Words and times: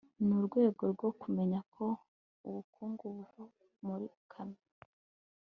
ni 0.25 0.33
urwego 0.37 0.83
rwo 0.93 1.09
kumenya 1.21 1.59
ko 1.73 1.85
ubukungu 2.47 3.03
buva 3.15 3.43
muri 3.85 4.05
kamere 4.31 4.69